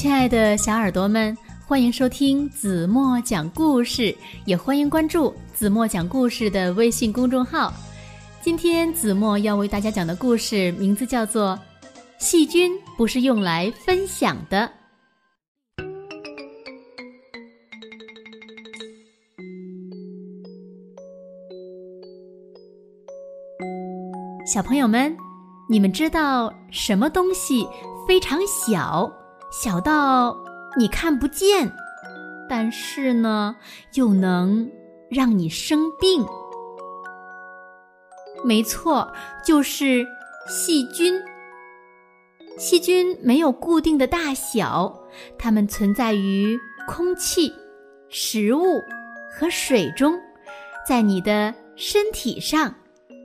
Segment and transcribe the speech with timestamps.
[0.00, 1.36] 亲爱的小耳朵们，
[1.66, 4.16] 欢迎收听子墨讲故事，
[4.46, 7.70] 也欢迎关注子墨讲故事的微信公众号。
[8.40, 11.50] 今天子墨要为大家讲的故事名字叫做
[12.16, 14.72] 《细菌不是用来分享的》。
[24.50, 25.14] 小朋友们，
[25.68, 27.68] 你们知道什么东西
[28.08, 29.12] 非常小？
[29.50, 30.36] 小到
[30.78, 31.70] 你看不见，
[32.48, 33.56] 但是呢，
[33.94, 34.70] 又能
[35.10, 36.24] 让你生病。
[38.44, 39.12] 没错，
[39.44, 40.06] 就是
[40.46, 41.20] 细菌。
[42.56, 44.94] 细菌没有固定的大小，
[45.36, 47.52] 它们存在于空气、
[48.08, 48.80] 食物
[49.32, 50.16] 和水中，
[50.86, 52.72] 在你的身体上，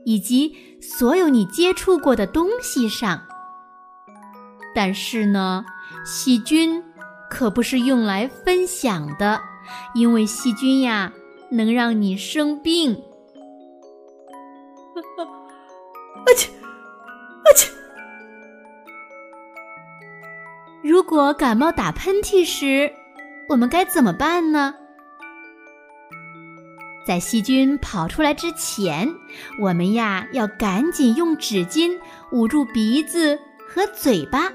[0.04, 3.22] 以及所有你接触过的东西上。
[4.74, 5.64] 但是呢。
[6.06, 6.80] 细菌
[7.28, 9.40] 可不是用来分享的，
[9.92, 11.12] 因为细菌呀
[11.50, 12.94] 能让你生病。
[16.24, 17.72] 啊切，啊切！
[20.84, 22.92] 如果感冒打喷嚏时，
[23.48, 24.72] 我们该怎么办呢？
[27.04, 29.12] 在细菌跑出来之前，
[29.60, 31.98] 我们呀要赶紧用纸巾
[32.30, 33.36] 捂住鼻子
[33.68, 34.52] 和嘴巴。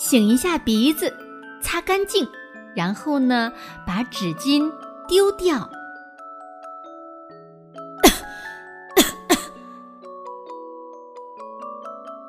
[0.00, 1.12] 擤一下鼻子，
[1.60, 2.26] 擦干净，
[2.74, 3.52] 然后呢，
[3.86, 4.72] 把纸巾
[5.06, 5.60] 丢掉。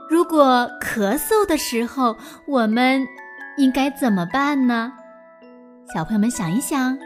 [0.10, 3.08] 如果咳嗽的时候，我们
[3.58, 4.92] 应该怎么办呢？
[5.94, 7.00] 小朋友们想一想。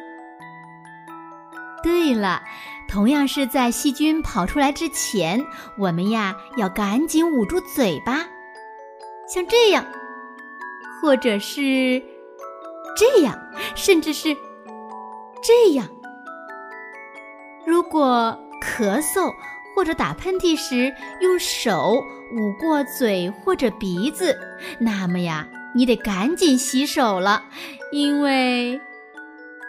[1.84, 2.42] 对了，
[2.88, 5.46] 同样是在细菌跑出来之前，
[5.78, 8.26] 我们呀要赶紧捂住嘴巴，
[9.28, 9.86] 像这样。
[11.02, 12.02] 或者是
[12.96, 13.38] 这样，
[13.76, 14.36] 甚至是
[15.42, 15.88] 这样。
[17.66, 19.32] 如果咳嗽
[19.76, 22.02] 或者打喷嚏时用手
[22.34, 24.38] 捂过嘴或者鼻子，
[24.80, 27.44] 那么呀，你得赶紧洗手了，
[27.92, 28.80] 因为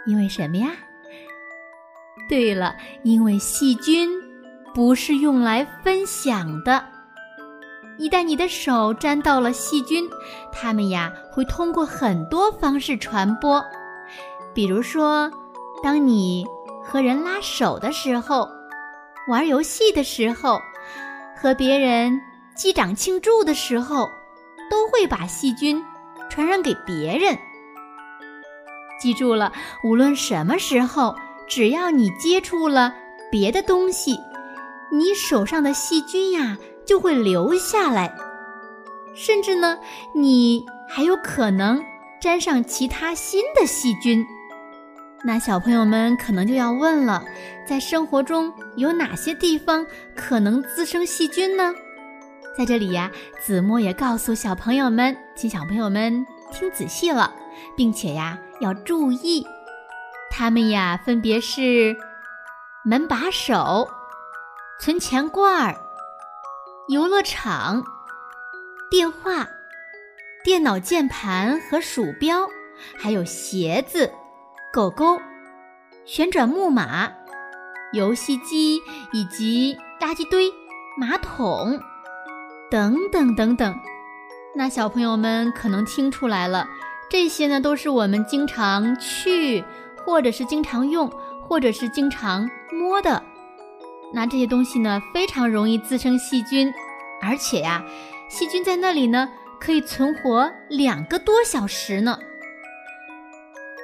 [0.07, 0.71] 因为什么呀？
[2.29, 4.09] 对了，因为细菌
[4.75, 6.85] 不是用来分享的。
[7.99, 10.09] 一旦你的手沾到了细菌，
[10.53, 13.65] 它们呀会通过很多方式传播。
[14.55, 15.31] 比如说，
[15.83, 16.47] 当你
[16.85, 18.49] 和人拉手的时候，
[19.29, 20.61] 玩游戏的时候，
[21.37, 22.21] 和别人
[22.55, 24.09] 击掌庆祝的时候，
[24.71, 25.83] 都会把细菌
[26.29, 27.37] 传染给别人。
[29.01, 29.53] 记住了，
[29.85, 31.15] 无论什么时候，
[31.47, 32.95] 只要你接触了
[33.31, 34.19] 别的东西，
[34.91, 36.57] 你手上的细菌呀。
[36.87, 38.15] 就会留下来，
[39.15, 39.79] 甚至呢，
[40.15, 41.85] 你还有可能
[42.21, 44.25] 沾上其他新的细菌。
[45.25, 47.25] 那小朋友们可能就要问了，
[47.67, 51.75] 在生活中有哪些地方可能滋生细菌呢？
[52.57, 53.11] 在这里呀，
[53.41, 57.35] 子墨也告诉小朋友们，请小朋友们听仔细了，
[57.77, 59.45] 并且呀要注意，
[60.31, 61.97] 它们呀分别是
[62.85, 63.89] 门把手、
[64.79, 65.77] 存钱罐儿。
[66.89, 67.83] 游乐场、
[68.89, 69.49] 电话、
[70.45, 72.49] 电脑键盘和鼠标，
[72.97, 74.13] 还有鞋子、
[74.73, 75.21] 狗狗、
[76.05, 77.11] 旋转木马、
[77.93, 78.81] 游戏机
[79.13, 80.49] 以及垃圾堆、
[80.97, 81.81] 马桶
[82.71, 83.75] 等等等等。
[84.55, 86.69] 那小朋友们可能听出来了，
[87.11, 89.65] 这些呢都是我们经常去，
[90.05, 91.11] 或者是经常用，
[91.43, 93.21] 或者是经常摸的。
[94.13, 96.73] 那这些东西呢，非常容易滋生细菌，
[97.21, 97.85] 而且呀，
[98.29, 99.29] 细菌在那里呢，
[99.61, 102.19] 可以存活两个多小时呢。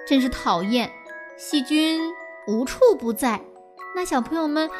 [0.08, 0.90] 真是讨厌，
[1.36, 2.00] 细菌
[2.46, 3.40] 无处不在。
[3.94, 4.70] 那小朋友们，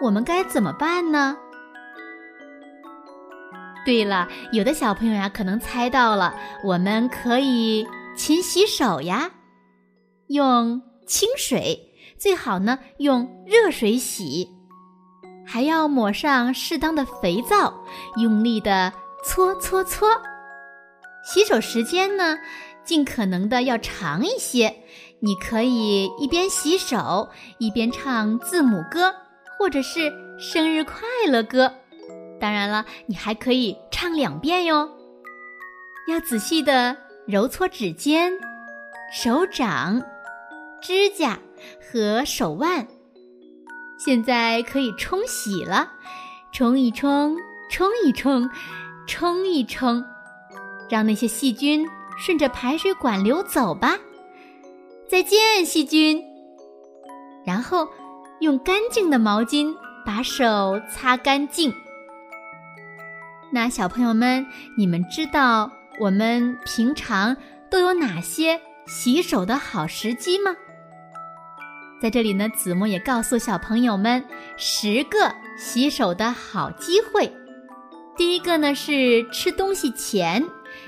[0.00, 1.36] 我们该怎么办呢？
[3.84, 6.34] 对了，有的小朋友呀，可能猜到了，
[6.64, 9.32] 我们可以勤洗手呀，
[10.28, 14.48] 用清水，最好呢用热水洗。
[15.46, 17.72] 还要抹上适当的肥皂，
[18.16, 18.92] 用力的
[19.24, 20.08] 搓搓搓。
[21.24, 22.38] 洗手时间呢，
[22.84, 24.74] 尽可能的要长一些。
[25.20, 27.28] 你可以一边洗手
[27.58, 29.14] 一边唱字母歌，
[29.56, 31.72] 或者是生日快乐歌。
[32.40, 34.90] 当然了，你还可以唱两遍哟。
[36.08, 36.96] 要仔细的
[37.28, 38.32] 揉搓指尖、
[39.12, 40.02] 手掌、
[40.80, 41.38] 指甲
[41.80, 42.88] 和手腕。
[44.04, 45.88] 现在可以冲洗了，
[46.50, 47.36] 冲一冲，
[47.70, 48.50] 冲一冲，
[49.06, 50.04] 冲一冲，
[50.90, 51.86] 让那些细菌
[52.18, 53.96] 顺着排水管流走吧。
[55.08, 56.20] 再见，细菌。
[57.46, 57.88] 然后
[58.40, 59.72] 用干净的毛巾
[60.04, 61.72] 把手擦干净。
[63.52, 64.44] 那小朋友们，
[64.76, 65.70] 你们知道
[66.00, 67.36] 我们平常
[67.70, 70.56] 都有哪些洗手的好时机吗？
[72.02, 74.24] 在这里呢，子墨也告诉小朋友们
[74.56, 77.32] 十个洗手的好机会。
[78.16, 80.44] 第一个呢是吃东西前，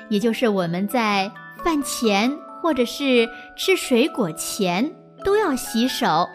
[0.08, 1.30] 也就是我们在
[1.62, 4.92] 饭前或者是吃水果前
[5.24, 6.28] 都要洗手。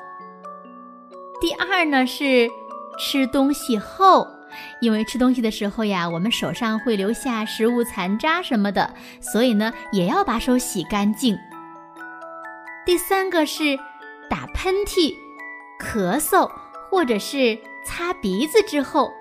[1.42, 2.50] 第二呢是
[2.98, 4.26] 吃东西后。
[4.80, 11.38] 因为吃东西的时候呀，我们手上会留下食物残渣什么的，所以呢，也要把手洗干净。
[12.86, 13.78] 第三个是
[14.30, 15.14] 打喷嚏、
[15.80, 16.50] 咳嗽
[16.90, 19.12] 或者是擦鼻子之后，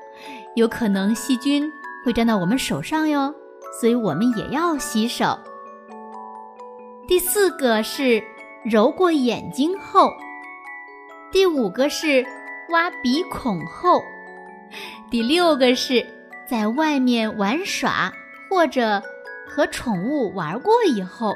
[0.54, 1.70] 有可能细菌
[2.04, 3.34] 会沾到我们手上哟，
[3.80, 5.38] 所以我们也要洗手。
[7.06, 8.22] 第四个是
[8.64, 10.10] 揉过眼睛后，
[11.32, 12.26] 第五个是
[12.70, 14.02] 挖鼻孔后。
[15.10, 16.06] 第六个是
[16.46, 18.12] 在外面玩耍
[18.50, 19.02] 或者
[19.46, 21.34] 和宠物玩过以后，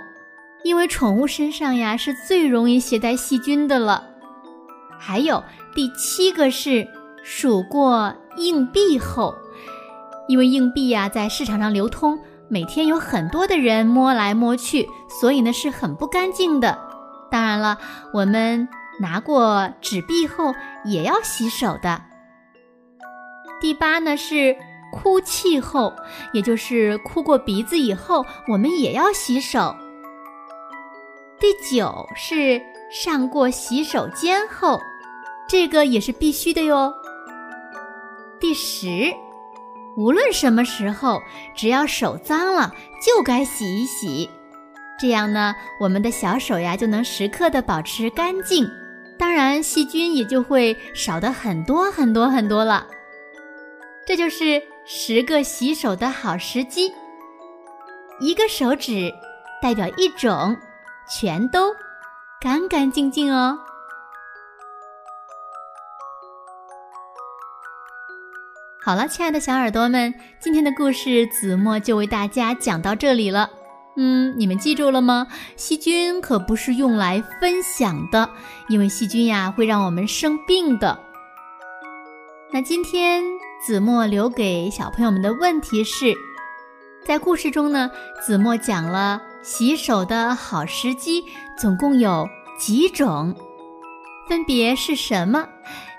[0.64, 4.04] 因为宠物身上呀是最容易携带细菌的了。
[4.98, 5.42] 还有
[5.74, 6.86] 第七个是
[7.24, 9.34] 数过硬币后，
[10.28, 12.18] 因为硬币呀在市场上流通，
[12.48, 14.88] 每天有很多的人摸来摸去，
[15.20, 16.78] 所以呢是很不干净的。
[17.30, 17.78] 当然了，
[18.12, 18.68] 我们
[19.00, 20.54] 拿过纸币后
[20.84, 22.02] 也要洗手的。
[23.60, 24.56] 第八呢是
[24.92, 25.92] 哭泣后，
[26.32, 29.74] 也就是哭过鼻子以后，我们也要洗手。
[31.42, 34.80] 第九是上过洗手间后，
[35.48, 36.94] 这个也是必须的哟。
[38.38, 39.12] 第十，
[39.96, 41.20] 无论什么时候，
[41.52, 42.72] 只要手脏了
[43.04, 44.30] 就该洗一洗，
[45.00, 48.64] 这样呢，我们的小手呀就能时刻的保持干净，
[49.18, 52.86] 当然细菌也就会少的很多很多很多了。
[54.06, 56.92] 这就是十个洗手的好时机。
[58.20, 59.12] 一个手指
[59.60, 60.56] 代表一种，
[61.14, 61.74] 全都
[62.40, 63.58] 干干净净哦。
[68.82, 73.50] 好了，亲爱的小耳朵们，今天的故事子墨就为大家讲到这里了。
[73.96, 75.26] 嗯，你们记住了吗？
[75.56, 78.30] 细菌可不是用来分享的，
[78.68, 80.98] 因为细菌呀会让我们生病的。
[82.50, 83.22] 那今天。
[83.64, 86.12] 子墨留给小朋友们的问题是：
[87.06, 87.88] 在故事中呢，
[88.20, 91.22] 子墨讲了洗手的好时机，
[91.58, 92.28] 总共有
[92.58, 93.34] 几种，
[94.28, 95.44] 分别是什么？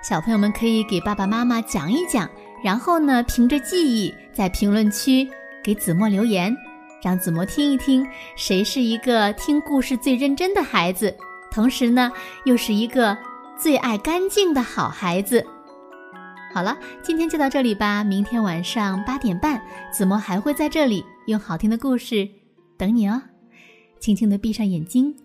[0.02, 2.30] 小朋友们可以给爸爸妈妈讲一讲，
[2.64, 5.30] 然后呢，凭着记忆在评论区
[5.64, 6.56] 给子墨留言，
[7.02, 8.06] 让子墨听一听
[8.36, 11.14] 谁是一个听故事最认真的孩子，
[11.52, 12.12] 同时呢，
[12.46, 13.18] 又是一个
[13.58, 15.46] 最爱干净的好孩子。
[16.54, 18.04] 好了，今天就到这里吧。
[18.04, 19.62] 明天晚上八点半，
[19.92, 22.30] 子墨还会在这里用好听的故事
[22.78, 23.22] 等你哦。
[24.04, 25.16] 轻轻的闭上眼睛，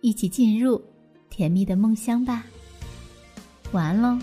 [0.00, 0.82] 一起进入
[1.28, 2.46] 甜蜜的梦乡吧。
[3.72, 4.18] 晚安喽。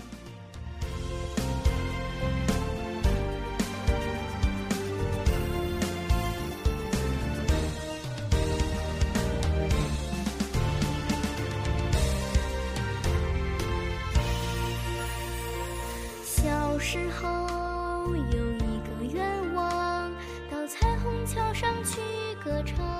[16.80, 20.12] 时候有一个愿望，
[20.50, 22.00] 到彩虹桥上去
[22.44, 22.93] 歌唱。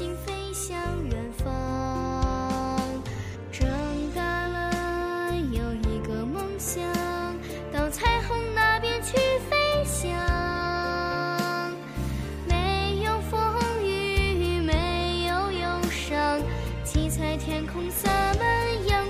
[0.00, 0.78] 心飞向
[1.10, 1.44] 远方，
[3.52, 3.68] 长
[4.16, 6.82] 大了有一个梦想
[7.70, 9.18] 到彩虹那边去
[9.50, 10.10] 飞翔，
[12.48, 13.38] 没有风
[13.84, 16.40] 雨，没有忧伤，
[16.82, 19.04] 七彩天空洒满阳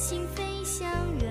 [0.00, 1.29] 心飞向远